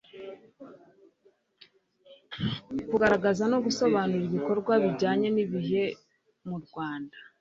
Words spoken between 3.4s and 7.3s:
no gusobamura ibikorwa bijyanye n'ibihe mu rwanda